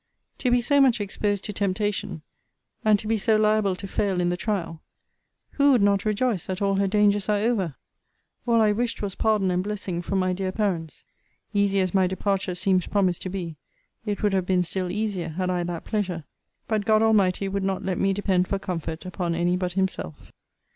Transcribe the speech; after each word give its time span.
To 0.39 0.49
be 0.49 0.61
so 0.61 0.81
much 0.81 0.99
exposed 0.99 1.43
to 1.43 1.53
temptation, 1.53 2.23
and 2.83 2.97
to 2.97 3.05
be 3.07 3.19
so 3.19 3.37
liable 3.37 3.75
to 3.75 3.87
fail 3.87 4.19
in 4.19 4.29
the 4.29 4.35
trial, 4.35 4.81
who 5.51 5.71
would 5.71 5.81
not 5.83 6.05
rejoice 6.05 6.47
that 6.47 6.59
all 6.59 6.77
her 6.77 6.87
dangers 6.87 7.29
are 7.29 7.37
over? 7.37 7.75
All 8.47 8.59
I 8.61 8.71
wished 8.71 9.03
was 9.03 9.13
pardon 9.13 9.51
and 9.51 9.63
blessing 9.63 10.01
from 10.01 10.17
my 10.17 10.33
dear 10.33 10.51
parents. 10.51 11.03
Easy 11.53 11.79
as 11.81 11.93
my 11.93 12.07
departure 12.07 12.55
seems 12.55 12.87
promised 12.87 13.21
to 13.21 13.29
be, 13.29 13.57
it 14.03 14.23
would 14.23 14.33
have 14.33 14.47
been 14.47 14.63
still 14.63 14.89
easier, 14.89 15.29
had 15.29 15.51
I 15.51 15.61
that 15.65 15.85
pleasure. 15.85 16.23
BUT 16.67 16.83
GOD 16.83 17.03
ALMIGHTY 17.03 17.47
WOULD 17.49 17.63
NOT 17.63 17.85
LET 17.85 17.99
ME 17.99 18.11
DEPEND 18.13 18.47
FOR 18.47 18.57
COMFORT 18.57 19.05
UPON 19.05 19.35
ANY 19.35 19.55
BUT 19.55 19.73
HIMSELF. 19.73 20.31